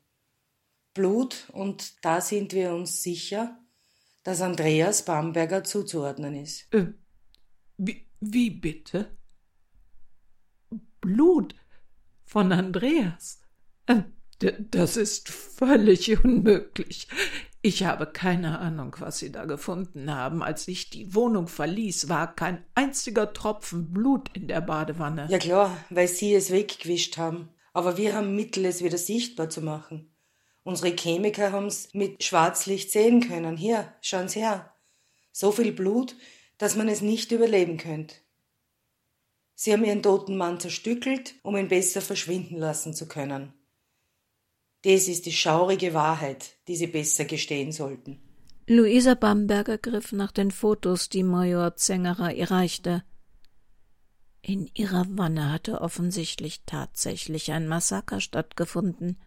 Blut, 0.94 1.49
und 1.52 2.04
da 2.04 2.20
sind 2.20 2.52
wir 2.52 2.73
uns 2.73 3.02
sicher, 3.02 3.58
dass 4.25 4.40
Andreas 4.40 5.04
Bamberger 5.04 5.64
zuzuordnen 5.64 6.35
ist. 6.35 6.73
Äh, 6.75 6.92
wie, 7.76 8.06
wie 8.20 8.50
bitte? 8.50 9.16
Blut 11.00 11.54
von 12.25 12.52
Andreas? 12.52 13.40
Äh, 13.87 14.02
das 14.38 14.97
ist 14.97 15.28
völlig 15.28 16.23
unmöglich. 16.25 17.08
Ich 17.61 17.83
habe 17.83 18.07
keine 18.07 18.61
Ahnung, 18.61 18.95
was 19.00 19.19
Sie 19.19 19.33
da 19.33 19.45
gefunden 19.45 20.15
haben. 20.15 20.43
Als 20.43 20.69
ich 20.69 20.91
die 20.91 21.15
Wohnung 21.15 21.49
verließ, 21.49 22.09
war 22.09 22.35
kein 22.35 22.65
einziger 22.75 23.33
Tropfen 23.33 23.93
Blut 23.93 24.31
in 24.35 24.47
der 24.47 24.61
Badewanne. 24.61 25.27
Ja 25.29 25.38
klar, 25.38 25.77
weil 25.91 26.07
Sie 26.07 26.35
es 26.35 26.53
weggewischt 26.53 27.19
haben. 27.19 27.49
Aber 27.73 27.97
wir 27.97 28.15
haben 28.15 28.37
Mittel, 28.37 28.65
es 28.65 28.83
wieder 28.83 28.99
sichtbar 28.99 29.50
zu 29.50 29.61
machen. 29.61 30.11
Unsere 30.62 30.95
Chemiker 30.95 31.50
haben's 31.50 31.88
mit 31.95 32.23
Schwarzlicht 32.23 32.93
sehen 32.93 33.27
können. 33.27 33.57
Hier, 33.57 33.93
schauen 34.03 34.29
Sie 34.29 34.41
her. 34.41 34.73
So 35.33 35.50
viel 35.50 35.73
Blut, 35.73 36.15
dass 36.59 36.77
man 36.77 36.88
es 36.88 37.00
nicht 37.00 37.33
überleben 37.33 37.77
könnte. 37.77 38.17
Sie 39.55 39.73
haben 39.73 39.85
ihren 39.85 40.03
toten 40.03 40.37
Mann 40.37 40.61
zerstückelt, 40.61 41.35
um 41.43 41.57
ihn 41.57 41.69
besser 41.69 42.00
verschwinden 42.00 42.57
lassen 42.57 42.95
zu 42.95 43.09
können. 43.09 43.53
Das 44.82 45.08
ist 45.08 45.26
die 45.26 45.32
schaurige 45.32 45.92
Wahrheit, 45.92 46.54
die 46.68 46.76
Sie 46.76 46.87
besser 46.87 47.25
gestehen 47.25 47.73
sollten. 47.73 48.20
Luisa 48.66 49.14
Bamberger 49.14 49.78
griff 49.78 50.12
nach 50.12 50.30
den 50.30 50.50
Fotos, 50.50 51.08
die 51.08 51.23
Major 51.23 51.75
Zengerer 51.76 52.32
ihr 52.35 52.50
reichte. 52.50 53.02
In 54.42 54.70
ihrer 54.75 55.06
Wanne 55.08 55.50
hatte 55.50 55.80
offensichtlich 55.80 56.62
tatsächlich 56.64 57.50
ein 57.50 57.66
Massaker 57.66 58.20
stattgefunden. 58.20 59.18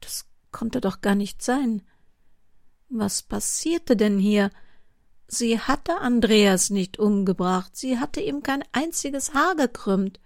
Das 0.00 0.26
konnte 0.52 0.80
doch 0.80 1.00
gar 1.00 1.14
nicht 1.14 1.42
sein. 1.42 1.82
Was 2.88 3.22
passierte 3.22 3.96
denn 3.96 4.18
hier? 4.18 4.50
Sie 5.26 5.58
hatte 5.58 5.98
Andreas 5.98 6.70
nicht 6.70 6.98
umgebracht, 6.98 7.76
sie 7.76 7.98
hatte 7.98 8.20
ihm 8.20 8.42
kein 8.42 8.64
einziges 8.72 9.34
Haar 9.34 9.56
gekrümmt. 9.56 10.20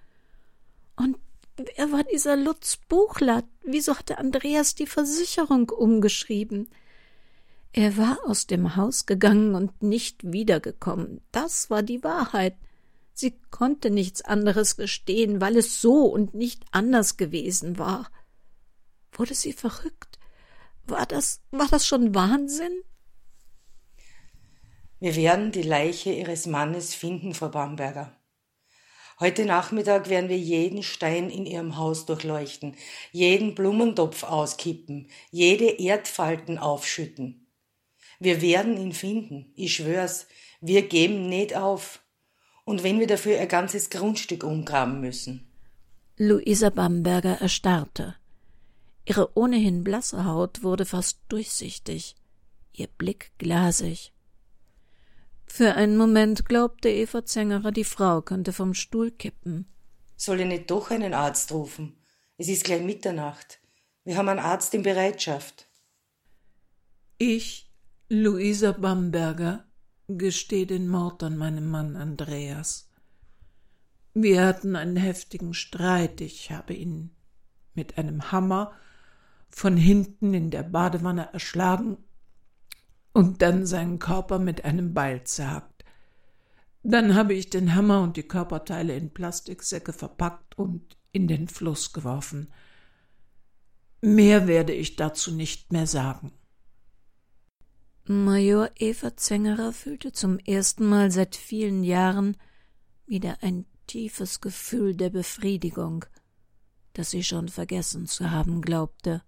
Und 0.97 1.19
wer 1.57 1.90
war 1.90 2.04
dieser 2.04 2.37
Lutz 2.37 2.78
Buchler? 2.88 3.42
Wieso 3.64 3.97
hatte 3.97 4.19
Andreas 4.19 4.75
die 4.75 4.87
Versicherung 4.87 5.71
umgeschrieben? 5.71 6.69
Er 7.73 7.97
war 7.97 8.19
aus 8.26 8.47
dem 8.47 8.76
Haus 8.76 9.07
gegangen 9.07 9.54
und 9.54 9.83
nicht 9.83 10.33
wiedergekommen. 10.33 11.23
Das 11.33 11.71
war 11.71 11.83
die 11.83 12.04
Wahrheit. 12.04 12.57
Sie 13.14 13.38
konnte 13.50 13.90
nichts 13.90 14.23
anderes 14.23 14.76
gestehen, 14.76 15.40
weil 15.40 15.57
es 15.57 15.81
so 15.81 16.07
und 16.07 16.35
nicht 16.35 16.64
anders 16.71 17.16
gewesen 17.16 17.78
war. 17.78 18.11
Wurde 19.12 19.35
sie 19.35 19.52
verrückt? 19.52 20.19
War 20.85 21.07
das, 21.07 21.40
war 21.50 21.69
das 21.69 21.87
schon 21.87 22.14
Wahnsinn? 22.14 22.83
Wir 24.99 25.16
werden 25.16 25.52
die 25.52 25.62
Leiche 25.62 26.12
ihres 26.12 26.47
Mannes 26.47 26.95
finden, 26.95 27.35
Frau 27.35 27.49
Bamberger. 27.49 28.14
Heute 29.23 29.45
Nachmittag 29.45 30.09
werden 30.09 30.29
wir 30.29 30.37
jeden 30.37 30.83
Stein 30.83 31.31
in 31.31 31.47
ihrem 31.47 31.76
Haus 31.76 32.07
durchleuchten, 32.07 32.75
jeden 33.12 33.55
Blumentopf 33.55 34.25
auskippen, 34.25 35.07
jede 35.31 35.79
Erdfalten 35.79 36.59
aufschütten. 36.59 37.47
Wir 38.19 38.43
werden 38.43 38.76
ihn 38.76 38.93
finden, 38.93 39.52
ich 39.55 39.75
schwör's, 39.75 40.26
wir 40.61 40.88
geben 40.88 41.29
nicht 41.29 41.55
auf. 41.55 42.02
Und 42.64 42.83
wenn 42.83 42.99
wir 42.99 43.07
dafür 43.07 43.38
ein 43.38 43.47
ganzes 43.47 43.91
Grundstück 43.91 44.43
umgraben 44.43 45.00
müssen. 45.00 45.47
Luisa 46.17 46.71
Bamberger 46.71 47.41
erstarrte. 47.41 48.17
Ihre 49.05 49.38
ohnehin 49.38 49.85
blasse 49.85 50.25
Haut 50.25 50.64
wurde 50.64 50.85
fast 50.85 51.21
durchsichtig, 51.29 52.17
ihr 52.73 52.88
Blick 52.88 53.31
glasig. 53.38 54.12
Für 55.54 55.75
einen 55.75 55.99
Moment 55.99 56.47
glaubte 56.47 56.88
Eva 56.88 57.26
Zengerer, 57.26 57.73
die 57.73 57.85
Frau 57.85 58.23
könnte 58.23 58.54
vom 58.54 58.73
Stuhl 58.73 59.11
kippen. 59.11 59.66
Soll 60.16 60.40
ich 60.40 60.47
nicht 60.47 60.71
doch 60.71 60.90
einen 60.90 61.12
Arzt 61.12 61.52
rufen? 61.52 61.99
Es 62.38 62.49
ist 62.49 62.64
gleich 62.64 62.80
Mitternacht. 62.80 63.61
Wir 64.02 64.16
haben 64.16 64.30
einen 64.30 64.38
Arzt 64.38 64.73
in 64.73 64.82
Bereitschaft. 64.82 65.68
Ich, 67.18 67.71
Luisa 68.09 68.73
Bamberger, 68.73 69.66
gestehe 70.09 70.64
den 70.64 70.88
Mord 70.88 71.23
an 71.23 71.37
meinem 71.37 71.68
Mann 71.68 71.97
Andreas. 71.97 72.88
Wir 74.14 74.47
hatten 74.47 74.75
einen 74.75 74.97
heftigen 74.97 75.52
Streit. 75.52 76.23
Ich 76.23 76.50
habe 76.50 76.73
ihn 76.73 77.14
mit 77.75 77.99
einem 77.99 78.32
Hammer 78.32 78.73
von 79.50 79.76
hinten 79.76 80.32
in 80.32 80.50
der 80.50 80.62
Badewanne 80.62 81.30
erschlagen 81.35 81.99
und 83.12 83.42
dann 83.42 83.66
seinen 83.66 83.99
Körper 83.99 84.38
mit 84.38 84.64
einem 84.64 84.95
Beil 84.95 85.25
zerhackt. 85.25 85.85
Dann 86.83 87.14
habe 87.14 87.35
ich 87.35 87.50
den 87.50 87.75
Hammer 87.75 88.02
und 88.02 88.16
die 88.16 88.25
Körperteile 88.25 88.97
in 88.97 89.12
Plastiksäcke 89.12 89.92
verpackt 89.92 90.59
und 90.59 90.97
in 91.12 91.28
den 91.28 91.49
Fluss 91.49 91.92
geworfen. 91.92 92.52
Mehr 94.00 94.49
werde 94.49 94.73
ich 94.73 94.97
dazu 94.97 95.33
nicht 95.33 95.73
mehr 95.73 95.87
sagen. 95.87 96.33
Major 98.04 98.69
Eva 98.76 99.16
Zengerer 99.16 99.73
fühlte 99.73 100.12
zum 100.12 100.38
ersten 100.40 100.87
Mal 100.87 101.12
seit 101.12 101.37
vielen 101.37 101.85
Jahren 101.85 102.37
wieder 103.07 103.38
ein 103.42 103.64
tiefes 103.87 104.40
Gefühl 104.40 104.97
der 104.97 105.11
Befriedigung, 105.11 106.04
das 106.95 107.11
sie 107.11 107.23
schon 107.23 107.49
vergessen 107.49 108.07
zu 108.07 108.33
haben 108.33 108.61
glaubte. 108.61 109.23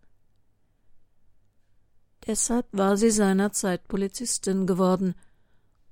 Deshalb 2.27 2.67
war 2.73 2.97
sie 2.97 3.11
seinerzeit 3.11 3.87
Polizistin 3.87 4.67
geworden, 4.67 5.15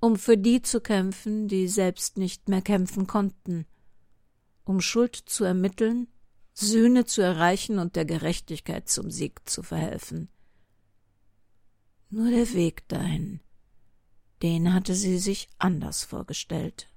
um 0.01 0.17
für 0.17 0.39
die 0.39 0.63
zu 0.63 0.81
kämpfen, 0.81 1.47
die 1.47 1.69
selbst 1.69 2.17
nicht 2.17 2.49
mehr 2.49 2.63
kämpfen 2.63 3.07
konnten, 3.07 3.67
um 4.65 4.81
Schuld 4.81 5.17
zu 5.17 5.45
ermitteln, 5.45 6.09
Sühne 6.55 7.05
zu 7.05 7.23
erreichen 7.23 7.79
und 7.79 7.97
der 7.97 8.05
Gerechtigkeit 8.05 8.89
zum 8.89 9.11
Sieg 9.11 9.49
zu 9.49 9.63
verhelfen. 9.63 10.29
Nur 12.11 12.31
der 12.31 12.53
Weg 12.53 12.89
dahin, 12.89 13.41
den 14.43 14.75
hatte 14.75 14.95
sie 14.95 15.19
sich 15.19 15.49
anders 15.59 16.05
vorgestellt. 16.05 16.89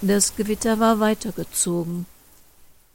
Das 0.00 0.36
Gewitter 0.36 0.78
war 0.78 1.00
weitergezogen. 1.00 2.06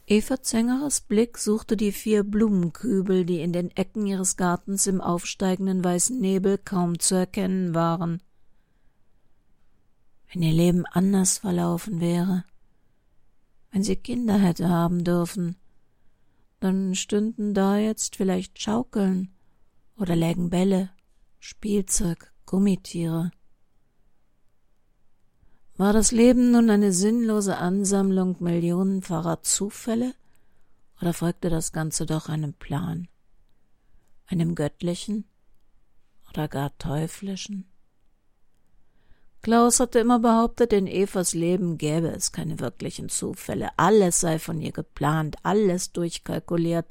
Eva 0.08 0.42
Zengerers 0.42 1.02
Blick 1.02 1.38
suchte 1.38 1.76
die 1.76 1.92
vier 1.92 2.24
Blumenkübel, 2.24 3.26
die 3.26 3.42
in 3.42 3.52
den 3.52 3.72
Ecken 3.72 4.08
ihres 4.08 4.38
Gartens 4.38 4.88
im 4.88 5.02
aufsteigenden 5.02 5.84
weißen 5.84 6.18
Nebel 6.18 6.58
kaum 6.58 7.00
zu 7.00 7.16
erkennen 7.16 7.76
waren. 7.76 8.22
Wenn 10.32 10.44
ihr 10.44 10.54
Leben 10.54 10.86
anders 10.86 11.40
verlaufen 11.40 12.00
wäre, 12.00 12.46
wenn 13.72 13.84
sie 13.84 13.98
Kinder 13.98 14.38
hätte 14.38 14.70
haben 14.70 15.04
dürfen, 15.04 15.58
dann 16.62 16.96
stünden 16.96 17.54
da 17.54 17.78
jetzt 17.78 18.16
vielleicht 18.16 18.62
Schaukeln 18.62 19.30
oder 19.98 20.16
lägen 20.16 20.50
Bälle, 20.50 20.90
Spielzeug, 21.40 22.32
Gummitiere. 22.46 23.32
War 25.76 25.92
das 25.92 26.12
Leben 26.12 26.52
nun 26.52 26.70
eine 26.70 26.92
sinnlose 26.92 27.58
Ansammlung 27.58 28.36
millionenfacher 28.40 29.42
Zufälle? 29.42 30.14
Oder 31.02 31.14
folgte 31.14 31.50
das 31.50 31.72
Ganze 31.72 32.06
doch 32.06 32.30
einem 32.30 32.54
Plan, 32.54 33.08
einem 34.28 34.54
göttlichen? 34.54 35.26
Oder 36.30 36.48
gar 36.48 36.78
teuflischen? 36.78 37.66
Klaus 39.42 39.80
hatte 39.80 40.00
immer 40.00 40.20
behauptet, 40.20 40.72
in 40.72 40.88
Evas 40.88 41.34
Leben 41.34 41.78
gäbe 41.78 42.08
es 42.08 42.32
keine 42.32 42.60
wirklichen 42.60 43.10
Zufälle, 43.10 43.72
alles 43.76 44.22
sei 44.22 44.40
von 44.40 44.62
ihr 44.62 44.72
geplant, 44.72 45.36
alles 45.44 45.92
durchkalkuliert. 45.92 46.86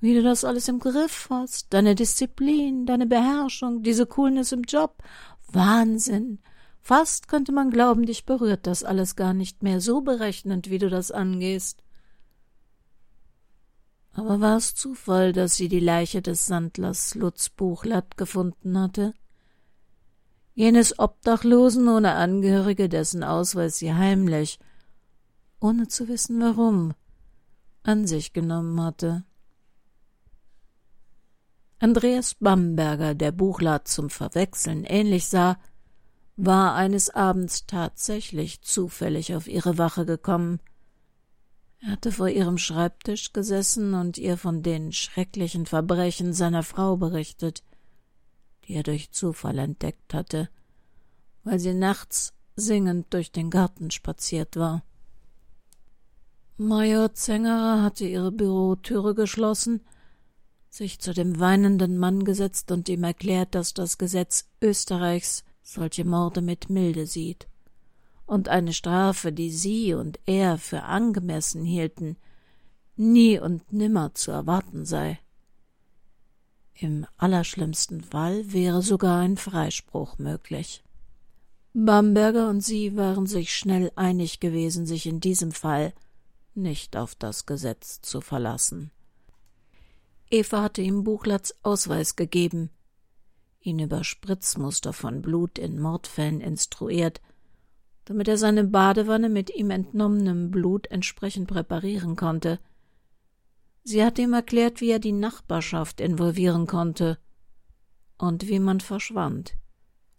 Wie 0.00 0.14
du 0.14 0.22
das 0.22 0.44
alles 0.44 0.68
im 0.68 0.78
Griff 0.78 1.26
hast, 1.28 1.74
deine 1.74 1.96
Disziplin, 1.96 2.86
deine 2.86 3.06
Beherrschung, 3.06 3.82
diese 3.82 4.06
Coolness 4.06 4.52
im 4.52 4.62
Job, 4.62 5.02
Wahnsinn, 5.48 6.38
Fast 6.86 7.28
könnte 7.28 7.50
man 7.50 7.70
glauben, 7.70 8.04
dich 8.04 8.26
berührt 8.26 8.66
das 8.66 8.84
alles 8.84 9.16
gar 9.16 9.32
nicht 9.32 9.62
mehr, 9.62 9.80
so 9.80 10.02
berechnend, 10.02 10.68
wie 10.68 10.76
du 10.76 10.90
das 10.90 11.10
angehst. 11.10 11.82
Aber 14.12 14.42
war 14.42 14.58
es 14.58 14.74
Zufall, 14.74 15.32
dass 15.32 15.56
sie 15.56 15.68
die 15.70 15.80
Leiche 15.80 16.20
des 16.20 16.44
Sandlers 16.44 17.14
Lutz 17.14 17.48
Buchlat 17.48 18.18
gefunden 18.18 18.78
hatte? 18.78 19.14
Jenes 20.52 20.98
Obdachlosen 20.98 21.88
ohne 21.88 22.16
Angehörige, 22.16 22.90
dessen 22.90 23.24
Ausweis 23.24 23.78
sie 23.78 23.94
heimlich, 23.94 24.58
ohne 25.60 25.88
zu 25.88 26.06
wissen 26.06 26.38
warum, 26.38 26.92
an 27.82 28.06
sich 28.06 28.34
genommen 28.34 28.78
hatte. 28.82 29.24
Andreas 31.78 32.34
Bamberger, 32.34 33.14
der 33.14 33.32
Buchlat 33.32 33.88
zum 33.88 34.10
Verwechseln 34.10 34.84
ähnlich 34.84 35.28
sah, 35.28 35.58
war 36.36 36.74
eines 36.74 37.10
Abends 37.10 37.66
tatsächlich 37.66 38.62
zufällig 38.62 39.34
auf 39.34 39.46
ihre 39.46 39.78
Wache 39.78 40.04
gekommen. 40.04 40.60
Er 41.80 41.92
hatte 41.92 42.12
vor 42.12 42.28
ihrem 42.28 42.58
Schreibtisch 42.58 43.32
gesessen 43.32 43.94
und 43.94 44.18
ihr 44.18 44.36
von 44.36 44.62
den 44.62 44.92
schrecklichen 44.92 45.66
Verbrechen 45.66 46.32
seiner 46.32 46.62
Frau 46.62 46.96
berichtet, 46.96 47.62
die 48.64 48.74
er 48.74 48.82
durch 48.82 49.12
Zufall 49.12 49.58
entdeckt 49.58 50.14
hatte, 50.14 50.48
weil 51.44 51.58
sie 51.58 51.74
nachts 51.74 52.32
singend 52.56 53.12
durch 53.12 53.30
den 53.30 53.50
Garten 53.50 53.90
spaziert 53.90 54.56
war. 54.56 54.82
Major 56.56 57.12
Zengerer 57.12 57.82
hatte 57.82 58.06
ihre 58.06 58.30
Bürotüre 58.32 59.14
geschlossen, 59.14 59.80
sich 60.70 61.00
zu 61.00 61.12
dem 61.12 61.38
weinenden 61.38 61.98
Mann 61.98 62.24
gesetzt 62.24 62.70
und 62.70 62.88
ihm 62.88 63.04
erklärt, 63.04 63.54
dass 63.54 63.74
das 63.74 63.98
Gesetz 63.98 64.48
Österreichs 64.60 65.44
solche 65.64 66.04
Morde 66.04 66.42
mit 66.42 66.70
Milde 66.70 67.06
sieht, 67.06 67.48
und 68.26 68.48
eine 68.48 68.72
Strafe, 68.72 69.32
die 69.32 69.50
sie 69.50 69.94
und 69.94 70.20
er 70.26 70.58
für 70.58 70.84
angemessen 70.84 71.64
hielten, 71.64 72.16
nie 72.96 73.38
und 73.40 73.72
nimmer 73.72 74.14
zu 74.14 74.30
erwarten 74.30 74.84
sei. 74.84 75.18
Im 76.74 77.06
allerschlimmsten 77.16 78.02
Fall 78.02 78.52
wäre 78.52 78.82
sogar 78.82 79.20
ein 79.20 79.36
Freispruch 79.36 80.18
möglich. 80.18 80.82
Bamberger 81.72 82.48
und 82.48 82.60
sie 82.60 82.96
waren 82.96 83.26
sich 83.26 83.54
schnell 83.54 83.90
einig 83.96 84.40
gewesen, 84.40 84.86
sich 84.86 85.06
in 85.06 85.20
diesem 85.20 85.52
Fall 85.52 85.92
nicht 86.54 86.96
auf 86.96 87.14
das 87.14 87.46
Gesetz 87.46 88.00
zu 88.00 88.20
verlassen. 88.20 88.90
Eva 90.30 90.62
hatte 90.62 90.82
ihm 90.82 91.04
Buchlatz 91.04 91.54
Ausweis 91.62 92.16
gegeben, 92.16 92.70
ihn 93.64 93.78
über 93.78 94.04
Spritzmuster 94.04 94.92
von 94.92 95.22
Blut 95.22 95.58
in 95.58 95.80
Mordfällen 95.80 96.40
instruiert, 96.40 97.20
damit 98.04 98.28
er 98.28 98.36
seine 98.36 98.64
Badewanne 98.64 99.28
mit 99.28 99.54
ihm 99.54 99.70
entnommenem 99.70 100.50
Blut 100.50 100.86
entsprechend 100.90 101.48
präparieren 101.48 102.16
konnte. 102.16 102.60
Sie 103.82 104.04
hatte 104.04 104.22
ihm 104.22 104.34
erklärt, 104.34 104.80
wie 104.80 104.90
er 104.90 104.98
die 104.98 105.12
Nachbarschaft 105.12 106.00
involvieren 106.00 106.66
konnte 106.66 107.18
und 108.18 108.46
wie 108.48 108.58
man 108.58 108.80
verschwand, 108.80 109.56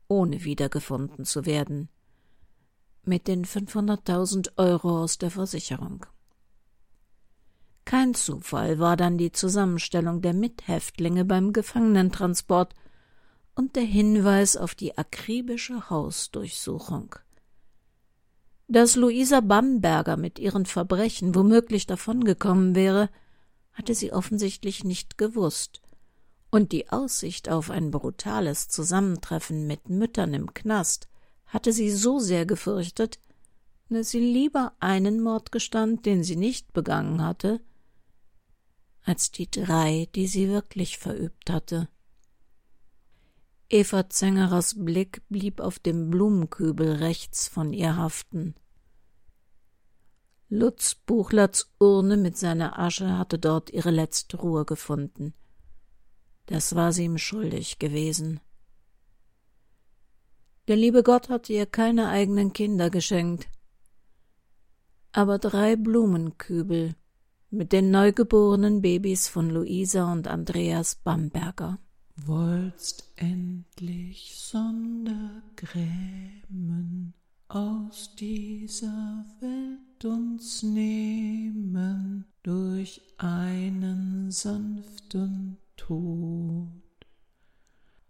ohne 0.07 0.43
wiedergefunden 0.43 1.25
zu 1.25 1.45
werden. 1.45 1.89
mit 3.07 3.27
den 3.27 3.45
500.000 3.45 4.57
Euro 4.57 5.03
aus 5.03 5.17
der 5.17 5.31
Versicherung. 5.31 6.05
Kein 7.85 8.15
Zufall 8.15 8.79
war 8.79 8.97
dann 8.97 9.17
die 9.17 9.31
Zusammenstellung 9.31 10.21
der 10.21 10.33
Mithäftlinge 10.33 11.23
beim 11.23 11.53
Gefangenentransport 11.53 12.73
und 13.55 13.75
der 13.75 13.83
Hinweis 13.83 14.57
auf 14.57 14.75
die 14.75 14.97
akribische 14.97 15.89
Hausdurchsuchung. 15.89 17.15
Dass 18.67 18.95
Luisa 18.95 19.41
Bamberger 19.41 20.17
mit 20.17 20.39
ihren 20.39 20.65
Verbrechen 20.65 21.35
womöglich 21.35 21.87
davongekommen 21.87 22.75
wäre, 22.75 23.09
hatte 23.73 23.93
sie 23.93 24.11
offensichtlich 24.11 24.83
nicht 24.83 25.17
gewusst, 25.17 25.81
und 26.49 26.71
die 26.71 26.89
Aussicht 26.89 27.49
auf 27.49 27.69
ein 27.69 27.91
brutales 27.91 28.69
Zusammentreffen 28.69 29.67
mit 29.67 29.89
Müttern 29.89 30.33
im 30.33 30.53
Knast 30.53 31.09
hatte 31.45 31.73
sie 31.73 31.91
so 31.91 32.19
sehr 32.19 32.45
gefürchtet, 32.45 33.19
dass 33.89 34.09
sie 34.09 34.19
lieber 34.19 34.73
einen 34.79 35.21
Mord 35.21 35.51
gestand, 35.51 36.05
den 36.05 36.23
sie 36.23 36.35
nicht 36.35 36.73
begangen 36.73 37.21
hatte, 37.21 37.61
als 39.03 39.31
die 39.31 39.49
drei, 39.49 40.07
die 40.15 40.27
sie 40.27 40.49
wirklich 40.49 40.97
verübt 40.97 41.51
hatte. 41.51 41.87
Eva 43.69 44.09
Zengerers 44.09 44.75
Blick 44.77 45.23
blieb 45.29 45.59
auf 45.59 45.79
dem 45.79 46.11
Blumenkübel 46.11 46.93
rechts 46.93 47.47
von 47.47 47.73
ihr 47.73 47.97
haften. 47.97 48.55
Lutz 50.49 50.93
Buchlerts 50.93 51.73
Urne 51.79 52.17
mit 52.17 52.37
seiner 52.37 52.77
Asche 52.77 53.17
hatte 53.17 53.39
dort 53.39 53.71
ihre 53.71 53.89
letzte 53.89 54.37
Ruhe 54.37 54.65
gefunden. 54.65 55.33
Das 56.45 56.75
war 56.75 56.93
sie 56.93 57.05
ihm 57.05 57.17
schuldig 57.17 57.79
gewesen. 57.79 58.39
Der 60.67 60.75
liebe 60.75 61.01
Gott 61.01 61.29
hatte 61.29 61.53
ihr 61.53 61.65
keine 61.65 62.09
eigenen 62.09 62.53
Kinder 62.53 62.91
geschenkt, 62.91 63.47
aber 65.11 65.39
drei 65.39 65.75
Blumenkübel 65.75 66.95
mit 67.49 67.71
den 67.71 67.89
neugeborenen 67.89 68.81
Babys 68.81 69.27
von 69.27 69.49
Luisa 69.49 70.11
und 70.11 70.27
Andreas 70.27 70.95
Bamberger. 70.95 71.79
Wollst 72.17 73.11
endlich 73.17 74.35
Sondergrämen 74.37 77.13
aus 77.49 78.15
dieser 78.15 79.25
Welt 79.41 80.05
uns 80.05 80.63
nehmen 80.63 82.23
durch 82.41 83.01
einen 83.17 84.31
sanften 84.31 85.57
Tod. 85.75 86.69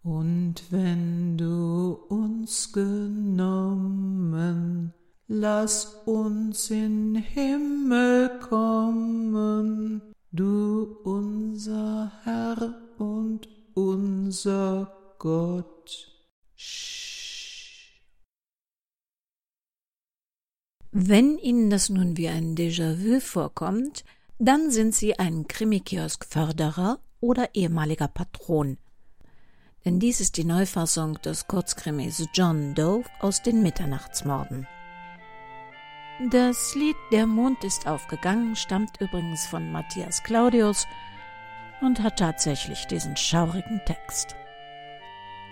Und 0.04 0.62
wenn 0.70 1.36
du 1.38 1.94
uns 2.10 2.72
genommen, 2.72 4.94
lass 5.28 5.96
uns 6.06 6.70
in 6.70 7.16
Himmel 7.16 8.38
kommen, 8.40 10.04
du 10.32 10.96
unser 11.04 12.12
Herr 12.24 12.76
und 13.00 13.55
unser 13.76 14.92
Gott. 15.20 16.12
Wenn 20.92 21.38
Ihnen 21.38 21.70
das 21.70 21.90
nun 21.90 22.18
wie 22.18 22.30
ein 22.30 22.56
Déjà-vu 22.56 23.20
vorkommt, 23.20 24.04
dann 24.40 24.72
sind 24.72 24.96
Sie 24.96 25.20
ein 25.20 25.48
Krimikiosk-Förderer 25.48 27.00
oder 27.20 27.54
ehemaliger 27.54 28.08
Patron 28.08 28.78
denn 29.86 30.00
dies 30.00 30.20
ist 30.20 30.38
die 30.38 30.46
Neufassung 30.46 31.22
des 31.22 31.48
Kurzkrimis 31.48 32.28
John 32.34 32.74
Doe 32.74 33.04
aus 33.20 33.44
den 33.44 33.62
Mitternachtsmorden. 33.62 34.68
Das 36.32 36.74
Lied 36.74 36.96
Der 37.12 37.28
Mond 37.28 37.64
ist 37.64 37.86
aufgegangen 37.88 38.56
stammt 38.56 39.00
übrigens 39.00 39.46
von 39.46 39.72
Matthias 39.72 40.24
Claudius 40.24 40.88
und 41.82 42.02
hat 42.02 42.20
tatsächlich 42.20 42.88
diesen 42.88 43.18
schaurigen 43.18 43.82
Text. 43.86 44.36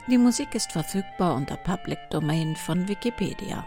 Die 0.07 0.17
Musik 0.17 0.53
ist 0.55 0.71
verfügbar 0.71 1.36
unter 1.36 1.55
Public 1.55 1.99
Domain 2.09 2.55
von 2.55 2.88
Wikipedia. 2.88 3.65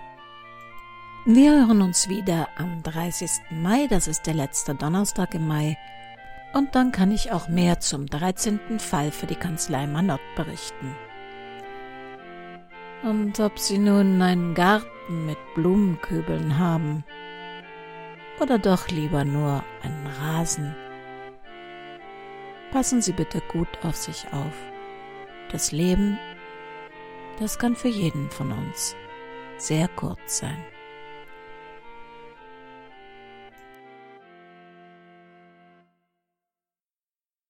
Wir 1.24 1.52
hören 1.52 1.82
uns 1.82 2.08
wieder 2.08 2.48
am 2.56 2.82
30. 2.82 3.30
Mai, 3.50 3.86
das 3.88 4.06
ist 4.06 4.26
der 4.26 4.34
letzte 4.34 4.74
Donnerstag 4.74 5.34
im 5.34 5.46
Mai, 5.46 5.76
und 6.52 6.74
dann 6.74 6.92
kann 6.92 7.10
ich 7.10 7.32
auch 7.32 7.48
mehr 7.48 7.80
zum 7.80 8.06
13. 8.06 8.78
Fall 8.78 9.10
für 9.10 9.26
die 9.26 9.34
Kanzlei 9.34 9.86
Manott 9.86 10.20
berichten. 10.36 10.94
Und 13.02 13.40
ob 13.40 13.58
Sie 13.58 13.78
nun 13.78 14.20
einen 14.22 14.54
Garten 14.54 15.26
mit 15.26 15.38
Blumenkübeln 15.54 16.58
haben 16.58 17.04
oder 18.40 18.58
doch 18.58 18.88
lieber 18.88 19.24
nur 19.24 19.64
einen 19.82 20.06
Rasen, 20.20 20.74
passen 22.70 23.02
Sie 23.02 23.12
bitte 23.12 23.40
gut 23.40 23.68
auf 23.82 23.96
sich 23.96 24.26
auf. 24.32 24.54
Das 25.50 25.72
Leben, 25.72 26.18
das 27.38 27.58
kann 27.58 27.76
für 27.76 27.88
jeden 27.88 28.30
von 28.30 28.52
uns 28.52 28.96
sehr 29.58 29.88
kurz 29.88 30.38
sein. 30.38 30.75